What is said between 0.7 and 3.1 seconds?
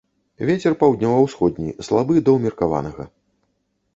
паўднёва-ўсходні, слабы да ўмеркаванага.